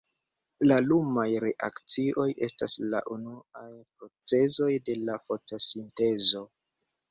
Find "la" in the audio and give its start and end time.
0.69-0.77, 2.95-3.03, 5.05-5.21